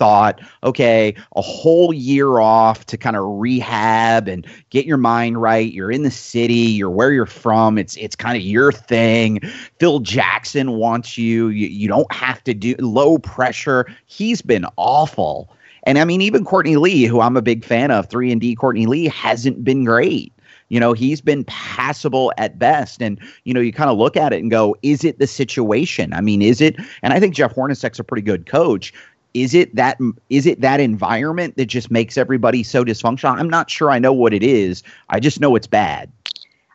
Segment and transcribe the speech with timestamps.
[0.00, 5.72] thought, okay, a whole year off to kind of rehab and get your mind right.
[5.72, 7.76] You're in the city, you're where you're from.
[7.78, 9.40] It's it's kind of your thing.
[9.78, 11.48] Phil Jackson wants you.
[11.48, 13.86] You, you don't have to do low pressure.
[14.06, 15.54] He's been awful.
[15.84, 18.54] And I mean, even Courtney Lee, who I'm a big fan of, 3 and D
[18.54, 20.32] Courtney Lee hasn't been great.
[20.70, 23.02] You know, he's been passable at best.
[23.02, 26.12] And, you know, you kind of look at it and go, is it the situation?
[26.12, 26.76] I mean, is it?
[27.02, 28.92] And I think Jeff Hornacek's a pretty good coach.
[29.34, 33.38] Is it that is it that environment that just makes everybody so dysfunctional?
[33.38, 34.82] I'm not sure I know what it is.
[35.08, 36.10] I just know it's bad.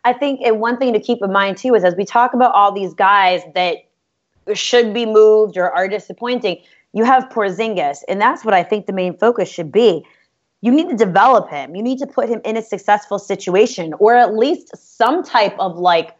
[0.03, 2.53] I think and one thing to keep in mind too is as we talk about
[2.53, 3.77] all these guys that
[4.53, 6.61] should be moved or are disappointing,
[6.93, 10.05] you have Porzingis, and that's what I think the main focus should be
[10.65, 11.75] you need to develop him.
[11.75, 15.77] You need to put him in a successful situation or at least some type of
[15.77, 16.15] like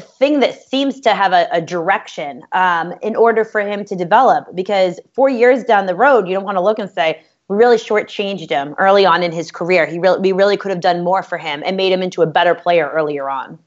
[0.00, 4.46] thing that seems to have a, a direction um, in order for him to develop.
[4.54, 7.76] Because four years down the road, you don't want to look and say, we really
[7.76, 9.86] shortchanged him early on in his career.
[9.86, 12.26] He really, we really could have done more for him and made him into a
[12.26, 13.58] better player earlier on.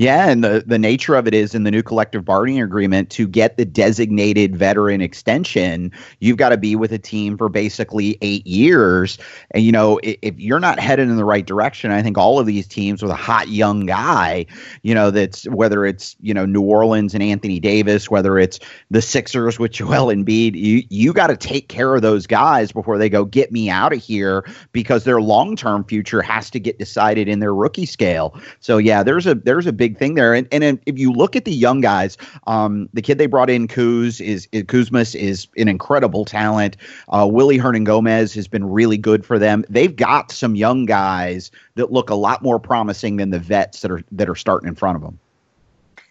[0.00, 3.28] Yeah, and the, the nature of it is in the new collective bargaining agreement to
[3.28, 8.46] get the designated veteran extension, you've got to be with a team for basically eight
[8.46, 9.18] years.
[9.50, 12.38] And, you know, if, if you're not headed in the right direction, I think all
[12.38, 14.46] of these teams with a hot young guy,
[14.80, 18.58] you know, that's whether it's, you know, New Orleans and Anthony Davis, whether it's
[18.90, 22.96] the Sixers with Joel Embiid, you, you got to take care of those guys before
[22.96, 26.78] they go, get me out of here because their long term future has to get
[26.78, 28.34] decided in their rookie scale.
[28.60, 30.34] So, yeah, there's a, there's a big big thing there.
[30.34, 33.66] And, and if you look at the young guys, um, the kid they brought in,
[33.66, 36.76] Kuz, is, is Kuzmas is an incredible talent.
[37.08, 39.64] Uh, Willy Hernangomez has been really good for them.
[39.68, 43.90] They've got some young guys that look a lot more promising than the vets that
[43.90, 45.18] are that are starting in front of them.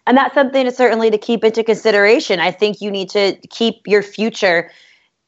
[0.07, 2.39] And that's something to certainly to keep into consideration.
[2.39, 4.71] I think you need to keep your future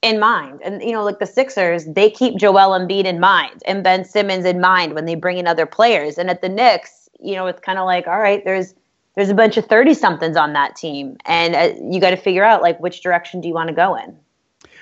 [0.02, 0.59] in mind.
[0.63, 4.45] And you know, like the Sixers, they keep Joel Embiid in mind and Ben Simmons
[4.45, 6.17] in mind when they bring in other players.
[6.17, 8.73] And at the Knicks, you know, it's kind of like, all right, there's
[9.16, 11.18] there's a bunch of 30 somethings on that team.
[11.25, 13.96] And uh, you got to figure out like which direction do you want to go
[13.96, 14.18] in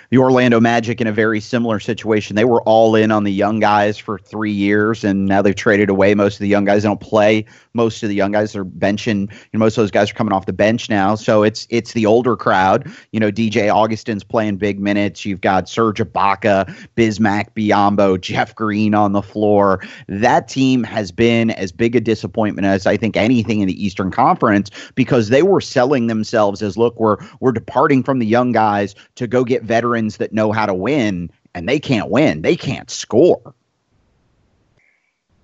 [0.10, 2.36] the Orlando Magic in a very similar situation.
[2.36, 5.90] They were all in on the young guys for three years, and now they've traded
[5.90, 6.82] away most of the young guys.
[6.82, 7.46] They don't play.
[7.74, 9.32] Most of the young guys are benching.
[9.32, 11.14] You know, most of those guys are coming off the bench now.
[11.14, 12.92] So it's it's the older crowd.
[13.12, 15.26] You know, DJ Augustin's playing big minutes.
[15.26, 16.66] You've got Serge Ibaka,
[16.98, 19.84] Bismack Biyombo, Jeff Green on the floor.
[20.08, 24.10] That team has been as big a disappointment as I think anything in the Eastern
[24.10, 28.96] Conference because they were selling themselves as look, we're we're departing from the young guys
[29.16, 32.42] to go get veterans veterans that know how to win, and they can't win.
[32.42, 33.54] They can't score.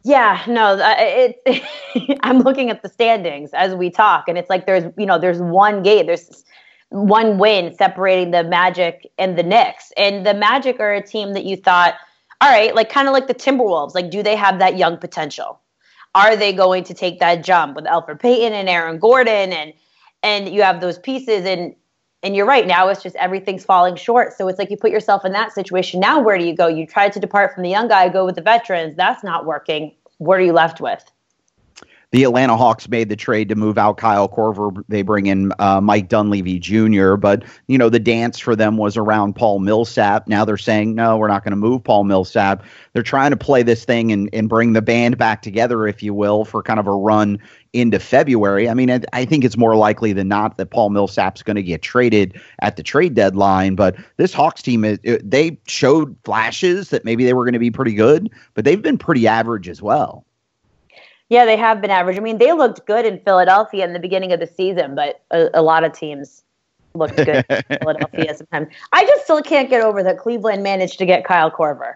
[0.04, 4.66] Yeah, no, uh, it, I'm looking at the standings as we talk, and it's like
[4.66, 6.44] there's you know there's one game, there's
[6.90, 11.46] one win separating the Magic and the Knicks, and the Magic are a team that
[11.46, 11.96] you thought,
[12.42, 15.60] all right, like kind of like the Timberwolves, like do they have that young potential?
[16.14, 19.74] Are they going to take that jump with Elfrid Payton and Aaron Gordon and
[20.24, 21.76] and you have those pieces and
[22.26, 22.66] and you're right.
[22.66, 24.34] Now it's just everything's falling short.
[24.34, 26.00] So it's like you put yourself in that situation.
[26.00, 26.66] Now where do you go?
[26.66, 28.96] You tried to depart from the young guy, go with the veterans.
[28.98, 29.94] That's not working.
[30.18, 31.06] What are you left with?
[32.16, 34.86] The Atlanta Hawks made the trade to move out Kyle Korver.
[34.88, 38.96] They bring in uh, Mike Dunleavy Jr., but you know the dance for them was
[38.96, 40.26] around Paul Millsap.
[40.26, 42.64] Now they're saying no, we're not going to move Paul Millsap.
[42.94, 46.14] They're trying to play this thing and, and bring the band back together, if you
[46.14, 47.38] will, for kind of a run
[47.74, 48.70] into February.
[48.70, 51.64] I mean, I, I think it's more likely than not that Paul Millsap's going to
[51.64, 53.76] get traded at the trade deadline.
[53.76, 57.72] But this Hawks team, it, they showed flashes that maybe they were going to be
[57.72, 60.26] pretty good, but they've been pretty average as well.
[61.30, 62.18] Yeah, they have been average.
[62.18, 65.50] I mean, they looked good in Philadelphia in the beginning of the season, but a,
[65.56, 66.44] a lot of teams
[66.94, 68.68] looked good in Philadelphia sometimes.
[68.94, 71.96] I just still can't get over that Cleveland managed to get Kyle Korver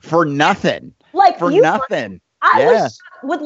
[0.00, 0.94] for nothing.
[1.12, 2.20] Like for nothing.
[2.42, 2.82] I yeah.
[2.82, 3.36] was with